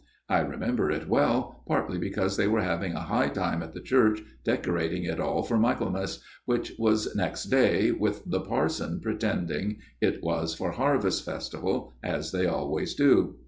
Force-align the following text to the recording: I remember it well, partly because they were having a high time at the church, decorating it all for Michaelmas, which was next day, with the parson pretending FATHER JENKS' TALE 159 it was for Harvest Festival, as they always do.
I 0.27 0.39
remember 0.39 0.89
it 0.89 1.07
well, 1.07 1.61
partly 1.67 1.99
because 1.99 2.35
they 2.35 2.47
were 2.47 2.63
having 2.63 2.93
a 2.93 3.01
high 3.01 3.27
time 3.29 3.61
at 3.61 3.73
the 3.73 3.79
church, 3.79 4.19
decorating 4.43 5.03
it 5.03 5.19
all 5.19 5.43
for 5.43 5.59
Michaelmas, 5.59 6.23
which 6.45 6.73
was 6.79 7.13
next 7.15 7.51
day, 7.51 7.91
with 7.91 8.23
the 8.25 8.39
parson 8.41 8.99
pretending 8.99 9.45
FATHER 9.45 9.61
JENKS' 9.61 9.99
TALE 10.01 10.19
159 10.23 10.23
it 10.23 10.23
was 10.23 10.55
for 10.55 10.71
Harvest 10.71 11.23
Festival, 11.23 11.93
as 12.01 12.31
they 12.31 12.47
always 12.47 12.95
do. 12.95 13.35